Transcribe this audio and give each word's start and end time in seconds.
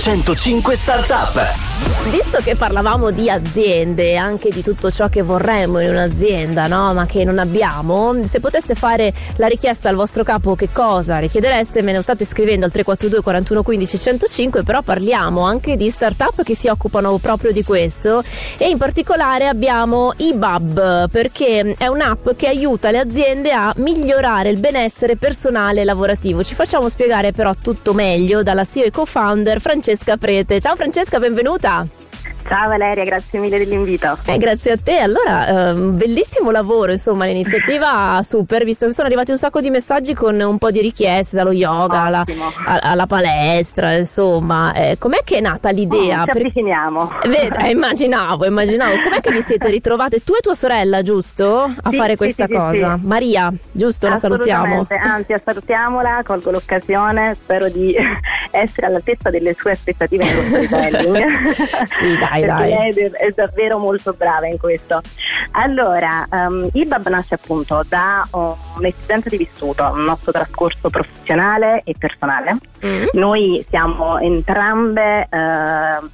105 0.00 0.76
Startup. 0.76 1.68
Visto 2.10 2.38
che 2.42 2.56
parlavamo 2.56 3.10
di 3.10 3.28
aziende 3.28 4.16
anche 4.16 4.48
di 4.50 4.62
tutto 4.62 4.90
ciò 4.90 5.08
che 5.08 5.20
vorremmo 5.20 5.80
in 5.80 5.90
un'azienda, 5.90 6.66
no? 6.66 6.94
ma 6.94 7.04
che 7.04 7.24
non 7.24 7.38
abbiamo, 7.38 8.24
se 8.24 8.40
poteste 8.40 8.74
fare 8.74 9.12
la 9.36 9.46
richiesta 9.46 9.90
al 9.90 9.96
vostro 9.96 10.24
capo 10.24 10.54
che 10.54 10.70
cosa 10.72 11.18
richiedereste, 11.18 11.82
me 11.82 11.92
lo 11.92 12.00
state 12.00 12.24
scrivendo 12.24 12.64
al 12.64 12.72
342 12.72 13.22
41 13.22 13.62
15 13.62 13.98
105, 13.98 14.62
però 14.62 14.80
parliamo 14.80 15.42
anche 15.42 15.76
di 15.76 15.90
startup 15.90 16.42
che 16.42 16.54
si 16.54 16.68
occupano 16.68 17.18
proprio 17.18 17.52
di 17.52 17.62
questo 17.62 18.24
e 18.56 18.68
in 18.70 18.78
particolare 18.78 19.46
abbiamo 19.46 20.14
eBub 20.16 21.10
perché 21.10 21.74
è 21.76 21.86
un'app 21.86 22.30
che 22.36 22.48
aiuta 22.48 22.90
le 22.90 22.98
aziende 22.98 23.52
a 23.52 23.72
migliorare 23.76 24.48
il 24.48 24.58
benessere 24.58 25.16
personale 25.16 25.82
e 25.82 25.84
lavorativo. 25.84 26.42
Ci 26.42 26.54
facciamo 26.54 26.88
spiegare 26.88 27.32
però 27.32 27.52
tutto 27.54 27.92
meglio 27.92 28.42
dalla 28.42 28.64
CEO 28.64 28.84
e 28.84 28.90
co-founder 28.90 29.60
Francesca 29.60 29.89
Prete. 30.18 30.60
Ciao 30.60 30.76
Francesca, 30.76 31.18
benvenuta. 31.18 31.84
Ciao 32.46 32.68
Valeria, 32.68 33.04
grazie 33.04 33.38
mille 33.38 33.58
dell'invito. 33.58 34.16
Eh, 34.26 34.36
grazie 34.38 34.72
a 34.72 34.78
te. 34.82 34.98
Allora, 34.98 35.70
eh, 35.70 35.74
bellissimo 35.74 36.50
lavoro, 36.50 36.90
insomma, 36.90 37.24
l'iniziativa 37.26 38.18
super, 38.24 38.64
visto 38.64 38.86
che 38.86 38.92
sono 38.92 39.06
arrivati 39.06 39.30
un 39.30 39.38
sacco 39.38 39.60
di 39.60 39.70
messaggi 39.70 40.14
con 40.14 40.40
un 40.40 40.58
po' 40.58 40.70
di 40.70 40.80
richieste, 40.80 41.36
dallo 41.36 41.52
yoga 41.52 42.02
alla, 42.02 42.24
alla, 42.64 43.06
palestra, 43.06 43.94
insomma. 43.94 44.72
Eh, 44.72 44.98
com'è 44.98 45.22
che 45.22 45.36
è 45.36 45.40
nata 45.40 45.70
l'idea? 45.70 46.22
Oh, 46.22 46.24
ci 46.24 46.30
avviciniamo. 46.30 47.12
Ved- 47.26 47.56
eh, 47.60 47.70
immaginavo, 47.70 48.44
immaginavo. 48.46 48.94
Com'è 49.02 49.20
che 49.20 49.30
vi 49.30 49.42
siete 49.42 49.68
ritrovate 49.70 50.24
tu 50.24 50.34
e 50.34 50.40
tua 50.40 50.54
sorella, 50.54 51.02
giusto? 51.02 51.72
A 51.82 51.90
sì, 51.90 51.96
fare 51.96 52.16
questa 52.16 52.46
sì, 52.46 52.52
cosa? 52.52 52.98
Sì, 52.98 53.06
Maria, 53.06 53.52
giusto? 53.70 54.08
La 54.08 54.16
salutiamo. 54.16 54.86
Anzi, 55.02 55.34
salutiamola, 55.44 56.22
colgo 56.24 56.50
l'occasione, 56.50 57.34
spero 57.34 57.68
di 57.68 57.94
essere 58.50 58.86
all'altezza 58.86 59.30
delle 59.30 59.54
sue 59.54 59.72
aspettative 59.72 60.24
nello 60.24 60.42
storytelling. 60.66 61.50
sì, 61.50 62.16
dai 62.18 62.44
dai. 62.44 62.70
Lei 62.70 63.10
è 63.12 63.30
davvero 63.34 63.78
molto 63.78 64.14
brava 64.16 64.46
in 64.46 64.58
questo. 64.58 65.00
Allora, 65.52 66.26
um, 66.30 66.68
IBAB 66.72 67.08
nasce 67.08 67.34
appunto 67.34 67.82
da 67.88 68.26
un'esistenza 68.76 69.28
di 69.28 69.36
vissuto, 69.36 69.84
un 69.92 70.04
nostro 70.04 70.32
trascorso 70.32 70.90
professionale 70.90 71.82
e 71.84 71.94
personale. 71.98 72.56
Mm. 72.84 73.06
Noi 73.12 73.64
siamo 73.68 74.18
entrambe 74.18 75.28
uh, 75.30 76.06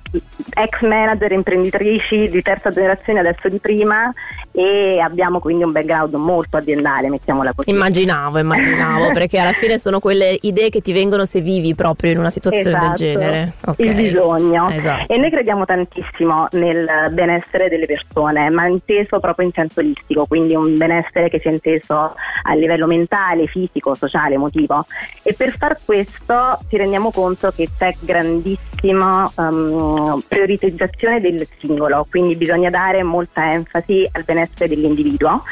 ex 0.55 0.80
manager 0.82 1.32
imprenditrici 1.32 2.28
di 2.28 2.42
terza 2.42 2.70
generazione, 2.70 3.20
adesso 3.20 3.48
di 3.48 3.58
prima, 3.58 4.12
e 4.53 4.98
abbiamo 4.98 5.38
quindi 5.38 5.64
un 5.64 5.72
background 5.72 6.14
molto 6.14 6.56
aziendale, 6.56 7.08
mettiamola 7.10 7.53
così. 7.55 7.70
Immaginavo, 7.70 8.38
immaginavo, 8.38 9.12
perché 9.14 9.38
alla 9.38 9.53
fine 9.53 9.78
sono 9.78 10.00
quelle 10.00 10.36
idee 10.41 10.70
che 10.70 10.80
ti 10.80 10.92
vengono 10.92 11.25
se 11.25 11.41
vivi 11.41 11.75
proprio 11.75 12.12
in 12.12 12.19
una 12.19 12.25
situazione 12.30 12.77
esatto, 12.77 12.86
del 12.86 12.94
genere. 12.94 13.52
Okay. 13.64 13.86
Il 13.86 13.94
bisogno. 13.94 14.69
Esatto. 14.70 15.12
E 15.12 15.19
noi 15.19 15.30
crediamo 15.30 15.64
tantissimo 15.64 16.48
nel 16.52 17.10
benessere 17.12 17.69
delle 17.69 17.86
persone, 17.86 18.50
ma 18.50 18.66
inteso 18.66 19.20
proprio 19.20 19.46
in 19.46 19.52
senso 19.52 19.80
olistico, 19.80 20.27
quindi 20.27 20.54
un 20.54 20.77
benessere 20.77 21.28
che 21.28 21.41
sia 21.41 21.50
inteso 21.50 22.14
a 22.42 22.54
livello 22.54 22.86
mentale, 22.86 23.47
fisico, 23.47 23.94
sociale, 23.94 24.34
emotivo. 24.34 24.86
E 25.22 25.34
per 25.34 25.56
far 25.56 25.78
questo 25.84 26.58
ci 26.69 26.77
rendiamo 26.77 27.10
conto 27.10 27.50
che 27.50 27.69
c'è 27.77 27.92
grandissima 28.00 29.30
um, 29.36 30.22
prioritizzazione 30.27 31.20
del 31.20 31.47
singolo, 31.58 32.06
quindi 32.08 32.36
bisogna 32.36 32.70
dare 32.70 33.02
molta 33.02 33.52
enfasi 33.52 34.08
al 34.12 34.24
benessere 34.24 34.34
benessere 34.36 34.69
dell'individuo 34.69 35.42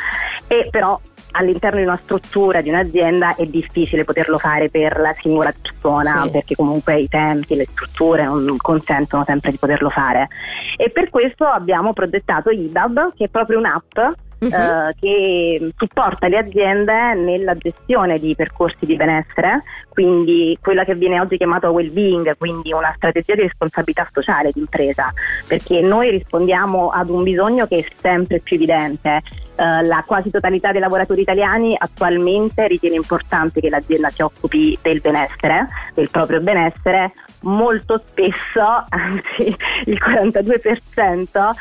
e 0.46 0.68
però 0.70 0.98
all'interno 1.36 1.78
di 1.78 1.84
una 1.84 1.96
struttura 1.96 2.60
di 2.60 2.68
un'azienda 2.68 3.34
è 3.36 3.44
difficile 3.46 4.04
poterlo 4.04 4.38
fare 4.38 4.68
per 4.70 4.98
la 4.98 5.12
singola 5.14 5.52
persona 5.60 6.22
sì. 6.22 6.30
perché 6.30 6.54
comunque 6.54 6.98
i 6.98 7.08
tempi, 7.08 7.54
le 7.56 7.66
strutture 7.70 8.24
non 8.24 8.56
consentono 8.56 9.24
sempre 9.24 9.50
di 9.50 9.58
poterlo 9.58 9.90
fare 9.90 10.28
e 10.76 10.90
per 10.90 11.10
questo 11.10 11.44
abbiamo 11.44 11.92
progettato 11.92 12.50
IDAB 12.50 13.14
che 13.14 13.24
è 13.24 13.28
proprio 13.28 13.58
un'app 13.58 13.98
Uh-huh. 14.36 14.50
Uh, 14.50 14.92
che 15.00 15.72
supporta 15.76 16.28
le 16.28 16.36
aziende 16.36 17.14
nella 17.14 17.56
gestione 17.56 18.18
di 18.18 18.34
percorsi 18.34 18.84
di 18.84 18.94
benessere, 18.94 19.62
quindi 19.88 20.58
quella 20.60 20.84
che 20.84 20.94
viene 20.94 21.18
oggi 21.18 21.38
chiamata 21.38 21.70
well-being, 21.70 22.36
quindi 22.36 22.72
una 22.72 22.92
strategia 22.96 23.36
di 23.36 23.42
responsabilità 23.42 24.06
sociale 24.12 24.50
di 24.52 24.60
impresa, 24.60 25.10
perché 25.48 25.80
noi 25.80 26.10
rispondiamo 26.10 26.90
ad 26.90 27.08
un 27.08 27.22
bisogno 27.22 27.66
che 27.66 27.78
è 27.78 27.86
sempre 27.96 28.40
più 28.40 28.56
evidente. 28.56 29.22
Uh, 29.56 29.86
la 29.86 30.02
quasi 30.04 30.30
totalità 30.30 30.72
dei 30.72 30.80
lavoratori 30.80 31.20
italiani 31.20 31.76
attualmente 31.78 32.66
ritiene 32.66 32.96
importante 32.96 33.60
che 33.60 33.68
l'azienda 33.68 34.10
si 34.10 34.22
occupi 34.22 34.76
del 34.82 35.00
benessere, 35.00 35.68
del 35.94 36.10
proprio 36.10 36.40
benessere, 36.40 37.12
molto 37.42 38.02
spesso, 38.04 38.84
anzi 38.88 39.56
il 39.84 40.00
42%, 40.02 41.50
uh, 41.50 41.54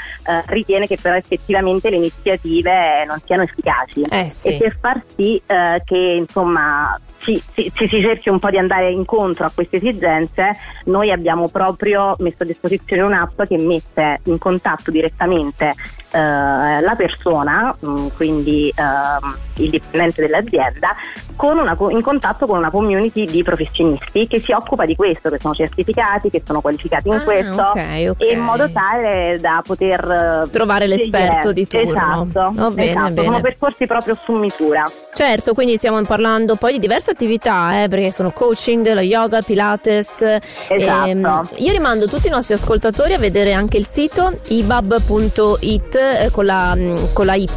ritiene 0.48 0.88
che 0.88 0.98
però 1.00 1.16
effettivamente 1.16 1.92
le 1.92 1.98
iniziative 1.98 3.06
non 3.06 3.22
siano 3.26 3.44
efficaci 3.44 4.02
eh 4.10 4.30
sì. 4.30 4.50
e 4.50 4.58
per 4.58 4.78
far 4.80 5.04
sì 5.16 5.42
uh, 5.46 5.84
che 5.84 5.98
insomma 5.98 7.00
ci, 7.24 7.42
ci, 7.54 7.72
ci, 7.74 7.88
si 7.88 8.02
cerchi 8.02 8.30
un 8.30 8.38
po' 8.38 8.50
di 8.50 8.58
andare 8.58 8.92
incontro 8.92 9.46
a 9.46 9.52
queste 9.54 9.78
esigenze, 9.78 10.58
noi 10.86 11.10
abbiamo 11.10 11.48
proprio 11.48 12.16
messo 12.20 12.44
a 12.44 12.46
disposizione 12.46 13.02
un'app 13.02 13.44
che 13.44 13.58
mette 13.58 14.20
in 14.26 14.38
contatto 14.38 14.92
direttamente 14.92 15.74
Uh, 16.14 16.80
la 16.80 16.94
persona, 16.96 17.76
um, 17.80 18.12
quindi 18.16 18.72
uh, 18.76 19.62
il 19.64 19.72
dipendente 19.72 20.22
dell'azienda, 20.22 20.90
una, 21.38 21.78
in 21.90 22.02
contatto 22.02 22.46
con 22.46 22.58
una 22.58 22.70
community 22.70 23.26
di 23.26 23.44
professionisti 23.44 24.28
che 24.28 24.40
si 24.40 24.52
occupa 24.52 24.86
di 24.86 24.96
questo, 24.96 25.30
che 25.30 25.40
sono 25.40 25.54
certificati, 25.54 26.30
che 26.30 26.42
sono 26.46 26.62
qualificati 26.62 27.08
in 27.08 27.16
ah, 27.16 27.22
questo, 27.22 27.62
okay, 27.70 28.08
okay. 28.08 28.34
in 28.34 28.40
modo 28.40 28.70
tale 28.70 29.38
da 29.40 29.62
poter 29.66 30.48
trovare 30.52 30.88
l'esperto 30.88 31.52
di 31.52 31.68
turno. 31.68 31.92
Esatto, 31.92 32.64
oh, 32.64 32.72
bene, 32.72 32.92
esatto. 32.92 33.14
Bene. 33.14 33.26
sono 33.26 33.42
percorsi 33.42 33.86
proprio 33.86 34.18
su 34.24 34.34
misura. 34.34 34.90
Certo, 35.14 35.54
quindi 35.54 35.78
stiamo 35.78 36.02
parlando 36.02 36.56
poi 36.56 36.74
di 36.74 36.80
diverse 36.80 37.12
attività, 37.12 37.84
eh, 37.84 37.88
perché 37.88 38.12
sono 38.12 38.32
coaching, 38.32 38.94
lo 38.94 39.02
yoga, 39.02 39.42
pilates. 39.42 40.22
Esatto. 40.22 40.74
E, 40.74 41.10
ehm, 41.10 41.42
io 41.58 41.72
rimando 41.72 42.08
tutti 42.08 42.28
i 42.28 42.32
nostri 42.32 42.56
ascoltatori 42.56 43.14
a 43.14 43.20
vedere 43.20 43.54
anche 43.54 43.78
il 43.78 43.86
sito 43.86 44.40
ibab.it 44.48 45.96
eh, 45.96 46.30
con, 46.32 46.46
la, 46.46 46.74
mm, 46.76 46.96
con 47.14 47.26
la 47.26 47.36
Y, 47.36 47.48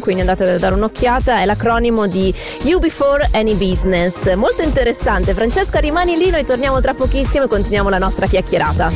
quindi 0.00 0.20
andate 0.20 0.48
a 0.48 0.58
dare 0.58 0.74
un'occhiata, 0.74 1.40
è 1.40 1.44
l'acronimo 1.44 2.06
di 2.06 2.32
You 2.62 2.78
Before 2.78 3.19
Any 3.32 3.54
Business. 3.54 4.32
Molto 4.34 4.62
interessante. 4.62 5.34
Francesca, 5.34 5.78
rimani 5.78 6.16
lì, 6.16 6.30
noi 6.30 6.44
torniamo 6.44 6.80
tra 6.80 6.94
pochissimo 6.94 7.44
e 7.44 7.48
continuiamo 7.48 7.88
la 7.88 7.98
nostra 7.98 8.26
chiacchierata. 8.26 8.90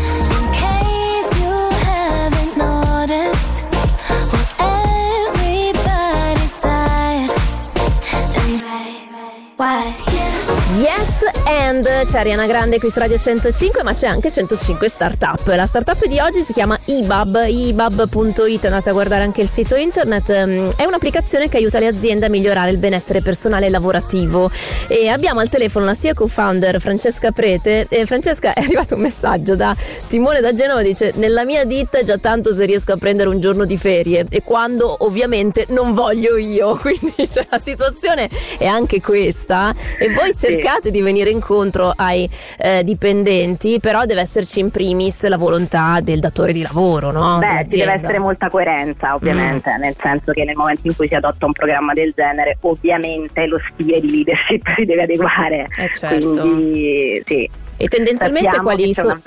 Yes 10.76 11.22
and 11.46 11.86
c'è 12.04 12.18
Ariana 12.18 12.46
Grande 12.46 12.78
qui 12.78 12.90
su 12.90 12.98
Radio 12.98 13.16
105 13.16 13.82
ma 13.82 13.92
c'è 13.92 14.06
anche 14.06 14.30
105 14.30 14.88
Startup. 14.88 15.46
La 15.46 15.66
startup 15.66 16.04
di 16.06 16.18
oggi 16.18 16.42
si 16.42 16.52
chiama 16.52 16.78
eBub, 16.86 17.36
ebub.it, 17.46 18.64
andate 18.64 18.90
a 18.90 18.92
guardare 18.92 19.22
anche 19.22 19.42
il 19.42 19.48
sito 19.48 19.76
internet. 19.76 20.30
Ehm, 20.30 20.72
è 20.76 20.84
un'applicazione 20.84 21.48
che 21.48 21.56
aiuta 21.56 21.78
le 21.78 21.86
aziende 21.86 22.26
a 22.26 22.28
migliorare 22.28 22.70
il 22.70 22.78
benessere 22.78 23.22
personale 23.22 23.66
e 23.66 23.70
lavorativo. 23.70 24.50
E 24.88 25.08
abbiamo 25.08 25.40
al 25.40 25.48
telefono 25.48 25.86
la 25.86 25.94
sia 25.94 26.14
co-founder 26.14 26.80
Francesca 26.80 27.30
Prete. 27.30 27.86
E 27.88 28.06
Francesca 28.06 28.52
è 28.54 28.60
arrivato 28.60 28.96
un 28.96 29.02
messaggio 29.02 29.56
da 29.56 29.74
Simone 29.76 30.40
da 30.40 30.52
Genova 30.52 30.82
dice 30.82 31.12
nella 31.16 31.44
mia 31.44 31.64
ditta 31.64 31.98
è 31.98 32.04
già 32.04 32.18
tanto 32.18 32.52
se 32.52 32.64
riesco 32.64 32.92
a 32.92 32.96
prendere 32.96 33.28
un 33.28 33.40
giorno 33.40 33.64
di 33.64 33.76
ferie 33.76 34.26
e 34.28 34.42
quando 34.42 34.96
ovviamente 35.00 35.66
non 35.68 35.94
voglio 35.94 36.36
io. 36.36 36.76
Quindi 36.80 37.28
cioè, 37.30 37.46
la 37.48 37.60
situazione 37.62 38.28
è 38.58 38.66
anche 38.66 39.00
questa 39.00 39.74
e 39.98 40.12
voi 40.12 40.36
cercate 40.36 40.54
cercate 40.64 40.90
di 40.90 41.00
venire 41.02 41.30
incontro 41.30 41.92
ai 41.94 42.28
eh, 42.58 42.82
dipendenti, 42.84 43.80
però 43.80 44.04
deve 44.04 44.20
esserci 44.20 44.60
in 44.60 44.70
primis 44.70 45.26
la 45.26 45.36
volontà 45.36 46.00
del 46.02 46.20
datore 46.20 46.52
di 46.52 46.62
lavoro, 46.62 46.73
no? 47.10 47.38
Beh, 47.38 47.66
ci 47.68 47.78
deve 47.78 47.92
essere 47.92 48.18
molta 48.18 48.48
coerenza, 48.48 49.14
ovviamente, 49.14 49.74
mm. 49.76 49.80
nel 49.80 49.96
senso 49.98 50.32
che 50.32 50.44
nel 50.44 50.56
momento 50.56 50.86
in 50.88 50.96
cui 50.96 51.08
si 51.08 51.14
adotta 51.14 51.46
un 51.46 51.52
programma 51.52 51.92
del 51.92 52.12
genere, 52.14 52.58
ovviamente 52.60 53.46
lo 53.46 53.58
stile 53.72 54.00
di 54.00 54.10
leadership 54.10 54.62
si 54.76 54.84
deve 54.84 55.02
adeguare. 55.02 55.68
Eh 55.78 55.90
certo. 55.94 56.30
Quindi 56.42 57.22
sì. 57.24 57.50
E 57.76 57.88
tendenzialmente 57.88 58.58
quali, 58.58 58.94
so- 58.94 59.20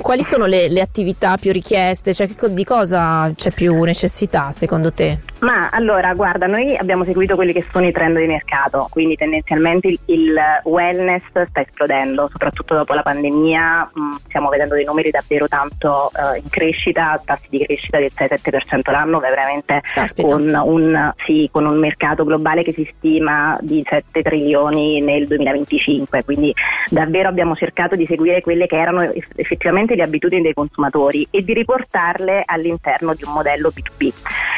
quali, 0.00 0.22
sono 0.22 0.46
le, 0.46 0.68
le, 0.68 0.80
attività 0.80 1.36
più 1.36 1.52
richieste? 1.52 2.14
Cioè, 2.14 2.28
di 2.50 2.64
cosa 2.64 3.30
c'è 3.34 3.50
più 3.50 3.82
necessità 3.82 4.50
secondo 4.52 4.92
te? 4.92 5.18
Ma 5.40 5.68
allora, 5.70 6.12
guarda, 6.14 6.46
noi 6.46 6.76
abbiamo 6.76 7.04
seguito 7.04 7.34
quelli 7.34 7.52
che 7.52 7.64
sono 7.72 7.86
i 7.86 7.92
trend 7.92 8.18
di 8.18 8.26
mercato, 8.26 8.88
quindi 8.90 9.16
tendenzialmente 9.16 9.88
il, 9.88 9.98
il 10.06 10.38
wellness 10.64 11.22
sta 11.30 11.60
esplodendo, 11.60 12.26
soprattutto 12.26 12.76
dopo 12.76 12.94
la 12.94 13.02
pandemia, 13.02 13.90
mh, 13.92 14.00
mm, 14.00 14.12
stiamo 14.26 14.48
vedendo 14.48 14.74
dei 14.74 14.84
numeri 14.84 15.10
davvero 15.10 15.48
tanto 15.48 16.10
uh, 16.12 16.36
in 16.36 16.48
crescita, 16.48 17.20
tassi 17.24 17.46
di 17.48 17.64
crescita 17.64 17.98
del 17.98 18.10
6-7% 18.14 18.90
l'anno, 18.90 19.18
veramente 19.18 19.80
con 20.20 20.48
un, 20.64 21.12
sì, 21.26 21.48
con 21.50 21.66
un 21.66 21.78
mercato 21.78 22.24
globale 22.24 22.62
che 22.62 22.72
si 22.74 22.90
stima 22.96 23.56
di 23.60 23.84
7 23.88 24.22
trilioni 24.22 25.00
nel 25.00 25.26
2025, 25.26 26.24
quindi 26.24 26.54
davvero 26.90 27.28
abbiamo 27.28 27.49
abbiamo 27.50 27.54
cercato 27.56 27.96
di 27.96 28.06
seguire 28.06 28.40
quelle 28.40 28.66
che 28.66 28.76
erano 28.76 29.12
effettivamente 29.36 29.94
le 29.94 30.02
abitudini 30.02 30.42
dei 30.42 30.54
consumatori 30.54 31.26
e 31.30 31.42
di 31.42 31.52
riportarle 31.52 32.42
all'interno 32.44 33.14
di 33.14 33.24
un 33.24 33.32
modello 33.32 33.70
B2B. 33.74 34.12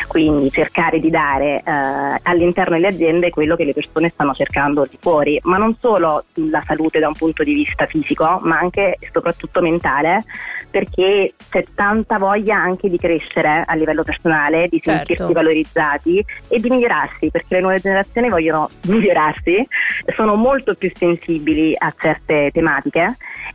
Quindi 0.07 0.51
cercare 0.51 1.01
di 1.01 1.11
dare 1.11 1.63
eh, 1.65 2.21
all'interno 2.23 2.75
delle 2.75 2.89
aziende 2.89 3.31
quello 3.31 3.57
che 3.57 3.65
le 3.65 3.73
persone 3.73 4.11
stanno 4.11 4.35
cercando 4.35 4.87
di 4.89 4.99
fuori, 5.01 5.39
ma 5.45 5.57
non 5.57 5.77
solo 5.81 6.25
la 6.35 6.63
salute 6.67 6.99
da 6.99 7.09
un 7.09 7.15
punto 7.15 7.43
di 7.43 7.55
vista 7.55 7.87
fisico, 7.87 8.41
ma 8.43 8.59
anche 8.59 8.97
e 8.99 9.09
soprattutto 9.13 9.61
mentale, 9.61 10.25
perché 10.71 11.35
c'è 11.49 11.65
tanta 11.75 12.19
voglia 12.19 12.57
anche 12.57 12.89
di 12.89 12.99
crescere 12.99 13.63
a 13.67 13.75
livello 13.75 14.03
personale, 14.03 14.69
di 14.69 14.81
sentirsi 14.83 15.17
certo. 15.17 15.33
valorizzati 15.33 16.25
e 16.49 16.61
di 16.61 16.69
migliorarsi, 16.69 17.31
perché 17.31 17.55
le 17.57 17.61
nuove 17.61 17.79
generazioni 17.79 18.29
vogliono 18.29 18.69
migliorarsi, 18.87 19.67
sono 20.15 20.35
molto 20.35 20.75
più 20.75 20.91
sensibili 20.95 21.75
a 21.77 21.95
certe 21.97 22.51
tematiche 22.53 22.82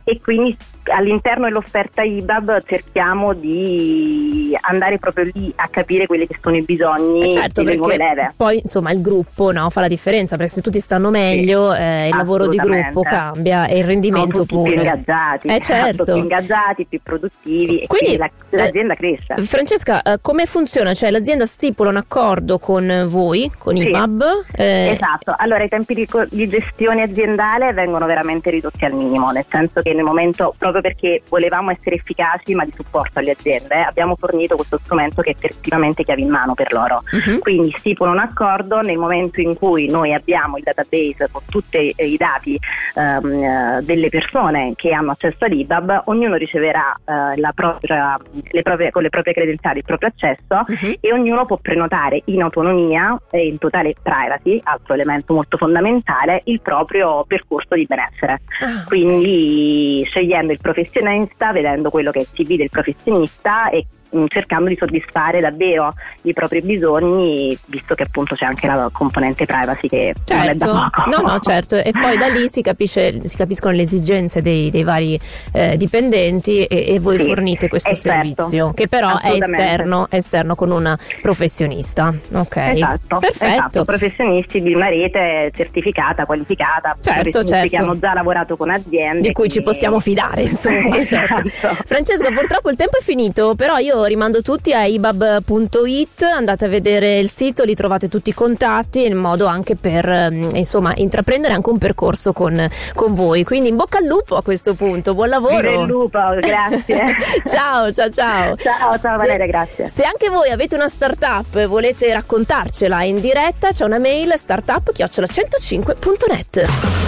e 0.04 0.18
quindi 0.20 0.56
all'interno 0.90 1.44
dell'offerta 1.44 2.02
IBAB 2.02 2.62
cerchiamo 2.66 3.32
di 3.32 4.56
andare 4.60 4.98
proprio 4.98 5.30
lì 5.32 5.52
a 5.56 5.68
capire 5.68 6.06
quelli 6.06 6.26
che 6.26 6.38
sono 6.40 6.56
i 6.56 6.62
bisogni 6.62 7.28
eh 7.28 7.32
certo, 7.32 7.62
delle 7.62 7.76
nuove 7.76 7.96
leve. 7.96 8.32
Poi 8.36 8.60
insomma 8.62 8.90
il 8.92 9.00
gruppo 9.00 9.52
no, 9.52 9.70
fa 9.70 9.80
la 9.80 9.88
differenza 9.88 10.36
perché 10.36 10.52
se 10.52 10.60
tutti 10.60 10.80
stanno 10.80 11.10
meglio 11.10 11.72
sì, 11.72 11.80
eh, 11.80 12.08
il 12.08 12.16
lavoro 12.16 12.46
di 12.46 12.56
gruppo 12.56 13.02
cambia 13.02 13.66
e 13.66 13.78
il 13.78 13.84
rendimento 13.84 14.44
sono 14.44 14.62
pure. 14.62 14.72
più 14.72 14.80
ingaggiati, 14.80 15.48
eh, 15.48 15.60
certo. 15.60 16.04
più 16.04 16.16
ingaggiati, 16.16 16.86
più 16.86 17.00
produttivi 17.02 17.86
quindi, 17.86 18.14
e 18.14 18.18
la, 18.18 18.30
l'azienda 18.50 18.94
cresce. 18.94 19.36
Francesca, 19.38 20.02
eh, 20.02 20.18
come 20.20 20.46
funziona? 20.46 20.94
Cioè 20.94 21.10
l'azienda 21.10 21.46
stipula 21.46 21.90
un 21.90 21.96
accordo 21.96 22.58
con 22.58 23.06
voi, 23.06 23.50
con 23.58 23.76
sì, 23.76 23.88
IBAB? 23.88 24.22
Eh... 24.54 24.90
Esatto, 24.90 25.34
allora 25.36 25.64
i 25.64 25.68
tempi 25.68 25.94
di, 25.94 26.08
di 26.30 26.48
gestione 26.48 27.02
aziendale 27.02 27.72
vengono 27.72 28.06
veramente 28.06 28.50
ridotti 28.50 28.84
al 28.84 28.92
minimo, 28.92 29.30
nel 29.30 29.44
senso 29.48 29.80
che 29.80 29.92
nel 29.92 30.04
momento 30.04 30.54
proprio 30.56 30.77
proprio 30.78 30.80
perché 30.80 31.22
volevamo 31.28 31.70
essere 31.70 31.96
efficaci 31.96 32.54
ma 32.54 32.64
di 32.64 32.72
supporto 32.72 33.18
alle 33.18 33.32
aziende, 33.32 33.82
abbiamo 33.82 34.16
fornito 34.16 34.56
questo 34.56 34.78
strumento 34.78 35.22
che 35.22 35.30
è 35.30 35.34
effettivamente 35.34 36.04
chiave 36.04 36.20
in 36.20 36.28
mano 36.28 36.54
per 36.54 36.72
loro. 36.72 37.02
Uh-huh. 37.10 37.38
Quindi 37.38 37.72
stipula 37.76 38.10
un 38.10 38.18
accordo 38.18 38.80
nel 38.80 38.96
momento 38.96 39.40
in 39.40 39.54
cui 39.54 39.88
noi 39.88 40.14
abbiamo 40.14 40.56
il 40.56 40.62
database 40.62 41.28
con 41.30 41.42
tutti 41.48 41.94
i 41.96 42.16
dati 42.16 42.58
um, 42.94 43.80
delle 43.80 44.08
persone 44.08 44.72
che 44.76 44.92
hanno 44.92 45.12
accesso 45.12 45.44
all'IBAB, 45.44 46.02
ognuno 46.06 46.36
riceverà 46.36 46.98
uh, 47.04 47.54
propria, 47.54 48.18
le 48.50 48.62
proprie, 48.62 48.90
con 48.90 49.02
le 49.02 49.08
proprie 49.08 49.34
credenziali 49.34 49.78
il 49.78 49.84
proprio 49.84 50.10
accesso 50.10 50.64
uh-huh. 50.66 50.96
e 51.00 51.12
ognuno 51.12 51.46
può 51.46 51.56
prenotare 51.56 52.22
in 52.26 52.42
autonomia 52.42 53.20
e 53.30 53.46
in 53.46 53.58
totale 53.58 53.94
privacy, 54.00 54.60
altro 54.62 54.94
elemento 54.94 55.34
molto 55.34 55.56
fondamentale, 55.56 56.42
il 56.44 56.60
proprio 56.60 57.24
percorso 57.26 57.74
di 57.74 57.86
benessere. 57.86 58.40
Uh-huh. 58.60 58.84
Quindi 58.86 60.04
scegliendo 60.08 60.52
il 60.52 60.58
professionista, 60.72 61.52
vedendo 61.52 61.88
quello 61.88 62.10
che 62.10 62.18
è 62.18 62.22
il 62.22 62.28
CV 62.32 62.56
del 62.56 62.68
professionista 62.68 63.70
e 63.70 63.86
cercando 64.28 64.68
di 64.68 64.76
soddisfare 64.78 65.40
davvero 65.40 65.94
i 66.22 66.32
propri 66.32 66.62
bisogni, 66.62 67.56
visto 67.66 67.94
che 67.94 68.04
appunto 68.04 68.34
c'è 68.34 68.44
anche 68.44 68.66
la 68.66 68.88
componente 68.92 69.44
privacy 69.46 69.88
che 69.88 70.14
certo. 70.24 70.34
non 70.34 70.48
è 70.48 70.54
da 70.54 70.66
certo. 70.66 70.90
poco. 71.02 71.10
No, 71.10 71.32
no, 71.32 71.38
certo. 71.40 71.76
E 71.76 71.90
poi 71.92 72.16
da 72.16 72.28
lì 72.28 72.48
si, 72.48 72.62
capisce, 72.62 73.26
si 73.26 73.36
capiscono 73.36 73.74
le 73.74 73.82
esigenze 73.82 74.40
dei, 74.40 74.70
dei 74.70 74.82
vari 74.82 75.18
eh, 75.52 75.76
dipendenti 75.76 76.64
e, 76.64 76.94
e 76.94 77.00
voi 77.00 77.18
sì, 77.18 77.26
fornite 77.26 77.68
questo 77.68 77.94
servizio, 77.94 78.46
certo. 78.46 78.72
che 78.72 78.88
però 78.88 79.18
è 79.18 79.32
esterno, 79.32 80.06
esterno, 80.10 80.54
con 80.54 80.70
una 80.70 80.98
professionista. 81.20 82.12
Ok. 82.34 82.56
Esatto, 82.56 83.18
Perfetto. 83.18 83.46
Esatto, 83.46 83.84
professionisti 83.84 84.62
di 84.62 84.74
una 84.74 84.88
rete 84.88 85.50
certificata, 85.54 86.24
qualificata, 86.24 86.96
certo, 87.00 87.44
certo. 87.44 87.68
che 87.68 87.82
hanno 87.82 87.98
già 87.98 88.14
lavorato 88.14 88.56
con 88.56 88.70
aziende. 88.70 89.20
Di 89.20 89.32
cui 89.32 89.48
ci 89.48 89.62
possiamo 89.62 90.00
fidare, 90.00 90.42
insomma. 90.42 90.96
Certo. 91.08 91.42
esatto. 91.46 91.84
Francesca, 91.86 92.30
purtroppo 92.30 92.70
il 92.70 92.76
tempo 92.76 92.98
è 92.98 93.00
finito, 93.00 93.54
però 93.54 93.78
io 93.78 93.97
rimando 94.04 94.42
tutti 94.42 94.72
a 94.72 94.84
ibab.it, 94.84 96.22
andate 96.22 96.64
a 96.64 96.68
vedere 96.68 97.18
il 97.18 97.30
sito, 97.30 97.64
lì 97.64 97.74
trovate 97.74 98.08
tutti 98.08 98.30
i 98.30 98.34
contatti 98.34 99.04
in 99.04 99.16
modo 99.16 99.46
anche 99.46 99.74
per 99.76 100.30
mm, 100.30 100.50
insomma 100.54 100.92
intraprendere 100.96 101.54
anche 101.54 101.70
un 101.70 101.78
percorso 101.78 102.32
con, 102.32 102.68
con 102.94 103.14
voi. 103.14 103.44
Quindi 103.44 103.68
in 103.68 103.76
bocca 103.76 103.98
al 103.98 104.04
lupo 104.04 104.34
a 104.36 104.42
questo 104.42 104.74
punto, 104.74 105.14
buon 105.14 105.28
lavoro. 105.28 105.70
Viva 105.70 105.82
il 105.82 105.88
lupo, 105.88 106.18
grazie. 106.40 107.14
ciao, 107.46 107.92
ciao, 107.92 108.10
ciao. 108.10 108.56
Ciao, 108.56 108.98
ciao 108.98 109.16
Valeria, 109.16 109.46
grazie. 109.46 109.88
Se 109.88 110.02
anche 110.04 110.28
voi 110.28 110.50
avete 110.50 110.74
una 110.74 110.88
startup 110.88 111.54
e 111.56 111.66
volete 111.66 112.12
raccontarcela 112.12 113.04
in 113.04 113.20
diretta, 113.20 113.68
c'è 113.70 113.84
una 113.84 113.98
mail 113.98 114.34
startup-105.net. 114.36 117.07